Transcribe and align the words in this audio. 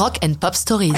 Rock 0.00 0.16
and 0.24 0.32
Pop 0.40 0.54
Stories. 0.54 0.94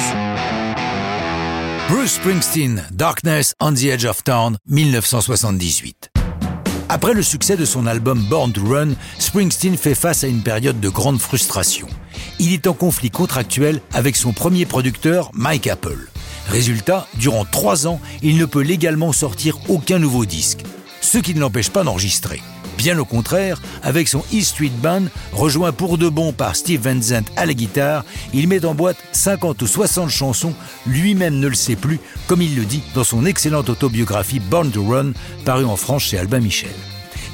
Bruce 1.89 2.21
Springsteen, 2.21 2.85
Darkness 2.93 3.53
on 3.61 3.75
the 3.75 3.87
Edge 3.87 4.05
of 4.05 4.23
Town, 4.23 4.59
1978. 4.69 6.11
Après 6.89 7.13
le 7.13 7.25
succès 7.25 7.57
de 7.57 7.65
son 7.65 7.89
album 7.89 8.23
Born 8.31 8.53
to 8.53 8.65
Run, 8.65 8.91
Springsteen 9.19 9.77
fait 9.77 9.97
face 9.97 10.23
à 10.23 10.29
une 10.29 10.45
période 10.45 10.79
de 10.79 10.89
grande 10.89 11.19
frustration. 11.19 11.89
Il 12.39 12.53
est 12.53 12.69
en 12.69 12.75
conflit 12.75 13.11
contractuel 13.11 13.81
avec 13.93 14.15
son 14.15 14.33
premier 14.33 14.67
producteur, 14.67 15.33
Mike 15.35 15.67
Apple. 15.67 16.09
Résultat, 16.47 17.09
durant 17.17 17.45
trois 17.45 17.89
ans, 17.89 18.01
il 18.23 18.39
ne 18.39 18.45
peut 18.45 18.63
légalement 18.63 19.11
sortir 19.11 19.59
aucun 19.69 19.99
nouveau 19.99 20.27
disque, 20.27 20.63
ce 21.01 21.19
qui 21.19 21.35
ne 21.35 21.41
l'empêche 21.41 21.71
pas 21.71 21.83
d'enregistrer. 21.83 22.41
Bien 22.77 22.99
au 22.99 23.05
contraire, 23.05 23.61
avec 23.83 24.09
son 24.09 24.25
E 24.33 24.41
Street 24.41 24.73
Band, 24.83 25.05
rejoint 25.33 25.73
pour 25.73 25.99
de 25.99 26.09
bon 26.09 26.33
par 26.33 26.57
Steve 26.57 26.83
Van 26.83 27.01
Zandt 27.01 27.31
à 27.37 27.47
la 27.47 27.55
guitare, 27.55 28.05
il 28.33 28.49
met 28.49 28.65
en 28.65 28.75
boîte 28.75 28.97
50 29.13 29.63
ou 29.63 29.67
60 29.67 30.09
chansons, 30.09 30.55
lui-même 30.87 31.39
ne 31.39 31.49
le 31.49 31.55
sait 31.55 31.77
plus, 31.77 32.01
comme 32.27 32.43
il 32.43 32.57
le 32.57 32.65
dit 32.65 32.83
dans 32.95 33.05
son 33.05 33.27
excellente 33.27 33.69
autobiographie 33.69 34.41
Born 34.41 34.71
to 34.71 34.85
Run, 34.85 35.13
parue 35.45 35.65
en 35.65 35.77
France 35.77 36.05
chez 36.05 36.19
Albin 36.19 36.41
Michel. 36.41 36.71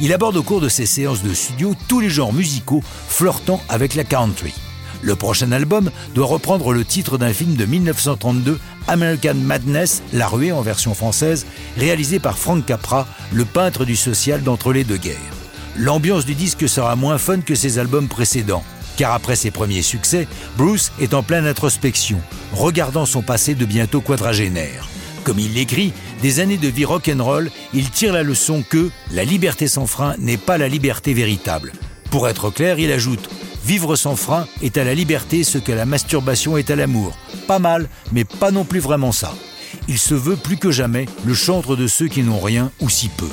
Il 0.00 0.12
aborde 0.12 0.36
au 0.36 0.42
cours 0.42 0.60
de 0.60 0.68
ses 0.68 0.86
séances 0.86 1.22
de 1.22 1.34
studio 1.34 1.74
tous 1.88 2.00
les 2.00 2.10
genres 2.10 2.32
musicaux 2.32 2.82
flirtant 3.08 3.60
avec 3.68 3.94
la 3.94 4.04
country. 4.04 4.54
Le 5.02 5.14
prochain 5.14 5.52
album 5.52 5.90
doit 6.14 6.26
reprendre 6.26 6.72
le 6.72 6.84
titre 6.84 7.18
d'un 7.18 7.32
film 7.32 7.54
de 7.54 7.64
1932, 7.64 8.58
American 8.88 9.34
Madness, 9.34 10.02
La 10.12 10.26
Ruée 10.26 10.52
en 10.52 10.62
version 10.62 10.94
française, 10.94 11.46
réalisé 11.76 12.18
par 12.18 12.38
Frank 12.38 12.64
Capra, 12.66 13.06
le 13.32 13.44
peintre 13.44 13.84
du 13.84 13.96
social 13.96 14.42
d'entre 14.42 14.72
les 14.72 14.84
deux 14.84 14.96
guerres. 14.96 15.16
L'ambiance 15.76 16.24
du 16.24 16.34
disque 16.34 16.68
sera 16.68 16.96
moins 16.96 17.18
fun 17.18 17.40
que 17.40 17.54
ses 17.54 17.78
albums 17.78 18.08
précédents, 18.08 18.64
car 18.96 19.12
après 19.12 19.36
ses 19.36 19.52
premiers 19.52 19.82
succès, 19.82 20.26
Bruce 20.56 20.90
est 21.00 21.14
en 21.14 21.22
pleine 21.22 21.46
introspection, 21.46 22.20
regardant 22.52 23.06
son 23.06 23.22
passé 23.22 23.54
de 23.54 23.64
bientôt 23.64 24.00
quadragénaire. 24.00 24.88
Comme 25.22 25.38
il 25.38 25.54
l'écrit, 25.54 25.92
des 26.22 26.40
années 26.40 26.56
de 26.56 26.68
vie 26.68 26.84
rock'n'roll, 26.84 27.50
il 27.74 27.90
tire 27.90 28.12
la 28.12 28.24
leçon 28.24 28.64
que 28.68 28.90
la 29.12 29.24
liberté 29.24 29.68
sans 29.68 29.86
frein 29.86 30.16
n'est 30.18 30.36
pas 30.36 30.58
la 30.58 30.68
liberté 30.68 31.14
véritable. 31.14 31.72
Pour 32.10 32.28
être 32.28 32.50
clair, 32.50 32.78
il 32.78 32.90
ajoute 32.90 33.28
Vivre 33.68 33.96
sans 33.96 34.16
frein 34.16 34.46
est 34.62 34.78
à 34.78 34.84
la 34.84 34.94
liberté 34.94 35.44
ce 35.44 35.58
que 35.58 35.72
la 35.72 35.84
masturbation 35.84 36.56
est 36.56 36.70
à 36.70 36.74
l'amour. 36.74 37.14
Pas 37.46 37.58
mal, 37.58 37.90
mais 38.12 38.24
pas 38.24 38.50
non 38.50 38.64
plus 38.64 38.80
vraiment 38.80 39.12
ça. 39.12 39.34
Il 39.88 39.98
se 39.98 40.14
veut 40.14 40.36
plus 40.36 40.56
que 40.56 40.70
jamais 40.70 41.04
le 41.26 41.34
chantre 41.34 41.76
de 41.76 41.86
ceux 41.86 42.08
qui 42.08 42.22
n'ont 42.22 42.40
rien 42.40 42.72
ou 42.80 42.88
si 42.88 43.10
peu. 43.10 43.28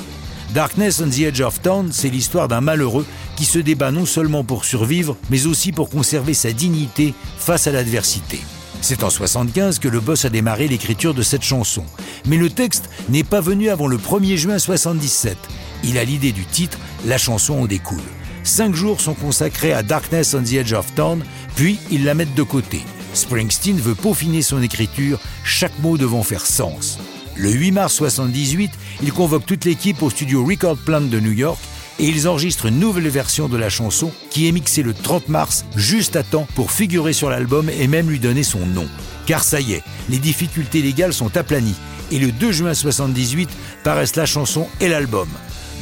Darkness 0.52 1.00
on 1.00 1.08
the 1.08 1.20
Edge 1.20 1.40
of 1.40 1.62
Town, 1.62 1.88
c'est 1.90 2.10
l'histoire 2.10 2.48
d'un 2.48 2.60
malheureux 2.60 3.06
qui 3.34 3.46
se 3.46 3.58
débat 3.58 3.90
non 3.90 4.04
seulement 4.04 4.44
pour 4.44 4.66
survivre, 4.66 5.16
mais 5.30 5.46
aussi 5.46 5.72
pour 5.72 5.88
conserver 5.88 6.34
sa 6.34 6.52
dignité 6.52 7.14
face 7.38 7.66
à 7.66 7.72
l'adversité. 7.72 8.40
C'est 8.82 9.04
en 9.04 9.08
75 9.08 9.78
que 9.78 9.88
le 9.88 10.00
boss 10.00 10.26
a 10.26 10.28
démarré 10.28 10.68
l'écriture 10.68 11.14
de 11.14 11.22
cette 11.22 11.44
chanson. 11.44 11.86
Mais 12.26 12.36
le 12.36 12.50
texte 12.50 12.90
n'est 13.08 13.24
pas 13.24 13.40
venu 13.40 13.70
avant 13.70 13.86
le 13.86 13.96
1er 13.96 14.36
juin 14.36 14.58
77. 14.58 15.34
Il 15.82 15.96
a 15.96 16.04
l'idée 16.04 16.32
du 16.32 16.44
titre, 16.44 16.76
la 17.06 17.16
chanson 17.16 17.54
en 17.54 17.64
découle. 17.64 18.02
Cinq 18.46 18.76
jours 18.76 19.00
sont 19.00 19.14
consacrés 19.14 19.72
à 19.72 19.82
Darkness 19.82 20.32
on 20.32 20.42
the 20.44 20.52
Edge 20.52 20.72
of 20.72 20.94
Town, 20.94 21.20
puis 21.56 21.80
ils 21.90 22.04
la 22.04 22.14
mettent 22.14 22.36
de 22.36 22.44
côté. 22.44 22.80
Springsteen 23.12 23.76
veut 23.76 23.96
peaufiner 23.96 24.40
son 24.40 24.62
écriture, 24.62 25.18
chaque 25.42 25.76
mot 25.80 25.98
devant 25.98 26.22
faire 26.22 26.46
sens. 26.46 27.00
Le 27.34 27.50
8 27.50 27.72
mars 27.72 27.94
78, 27.94 28.70
il 29.02 29.12
convoque 29.12 29.46
toute 29.46 29.64
l'équipe 29.64 30.00
au 30.00 30.10
studio 30.10 30.44
Record 30.44 30.76
Plant 30.76 31.00
de 31.00 31.18
New 31.18 31.32
York 31.32 31.58
et 31.98 32.06
ils 32.06 32.28
enregistrent 32.28 32.66
une 32.66 32.78
nouvelle 32.78 33.08
version 33.08 33.48
de 33.48 33.56
la 33.56 33.68
chanson 33.68 34.12
qui 34.30 34.46
est 34.46 34.52
mixée 34.52 34.84
le 34.84 34.94
30 34.94 35.28
mars, 35.28 35.64
juste 35.74 36.14
à 36.14 36.22
temps 36.22 36.46
pour 36.54 36.70
figurer 36.70 37.12
sur 37.12 37.30
l'album 37.30 37.68
et 37.68 37.88
même 37.88 38.08
lui 38.08 38.20
donner 38.20 38.44
son 38.44 38.64
nom. 38.64 38.86
Car 39.26 39.42
ça 39.42 39.60
y 39.60 39.72
est, 39.72 39.82
les 40.08 40.18
difficultés 40.18 40.82
légales 40.82 41.12
sont 41.12 41.36
aplanies 41.36 41.74
et 42.12 42.20
le 42.20 42.30
2 42.30 42.52
juin 42.52 42.74
78 42.74 43.50
paraissent 43.82 44.14
la 44.14 44.24
chanson 44.24 44.68
et 44.80 44.88
l'album. 44.88 45.28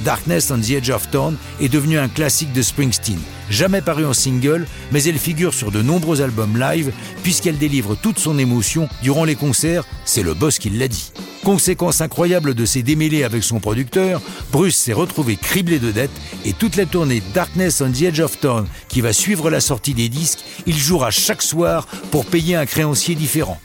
Darkness 0.03 0.51
on 0.51 0.61
the 0.61 0.71
Edge 0.71 0.91
of 0.91 1.11
Town 1.11 1.37
est 1.61 1.69
devenu 1.69 1.99
un 1.99 2.09
classique 2.09 2.53
de 2.53 2.63
Springsteen, 2.63 3.19
jamais 3.49 3.81
paru 3.81 4.05
en 4.05 4.13
single, 4.13 4.67
mais 4.93 5.05
elle 5.05 5.19
figure 5.19 5.55
sur 5.55 5.71
de 5.71 5.83
nombreux 5.83 6.21
albums 6.21 6.59
live 6.59 6.93
puisqu'elle 7.23 7.59
délivre 7.59 7.95
toute 7.95 8.19
son 8.19 8.39
émotion 8.39 8.89
durant 9.03 9.25
les 9.25 9.37
concerts, 9.37 9.85
c'est 10.05 10.23
le 10.23 10.35
boss 10.35 10.59
qui 10.59 10.71
l'a 10.71 10.89
dit. 10.89 11.13
Conséquence 11.45 12.01
incroyable 12.01 12.55
de 12.55 12.65
ses 12.65 12.83
démêlés 12.83 13.23
avec 13.23 13.45
son 13.45 13.61
producteur, 13.61 14.21
Bruce 14.51 14.77
s'est 14.77 14.93
retrouvé 14.93 15.37
criblé 15.37 15.79
de 15.79 15.91
dettes 15.91 16.11
et 16.45 16.53
toute 16.53 16.77
la 16.77 16.87
tournée 16.87 17.23
Darkness 17.35 17.81
on 17.81 17.93
the 17.93 18.03
Edge 18.03 18.21
of 18.21 18.41
Town 18.41 18.67
qui 18.89 19.01
va 19.01 19.13
suivre 19.13 19.51
la 19.51 19.61
sortie 19.61 19.95
des 19.95 20.09
disques, 20.09 20.45
il 20.67 20.77
jouera 20.77 21.11
chaque 21.11 21.43
soir 21.43 21.87
pour 22.11 22.27
payer 22.27 22.57
un 22.57 22.67
créancier 22.67 23.15
différent. 23.15 23.61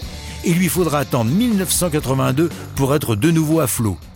Il 0.46 0.58
lui 0.58 0.70
faudra 0.70 1.00
attendre 1.00 1.32
1982 1.32 2.50
pour 2.76 2.96
être 2.96 3.16
de 3.16 3.32
nouveau 3.32 3.60
à 3.60 3.68
flot. 3.68 3.98